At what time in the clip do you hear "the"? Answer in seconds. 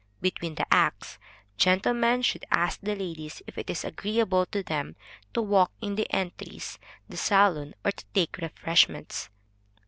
0.55-0.65, 2.81-2.95, 5.93-6.11, 7.07-7.17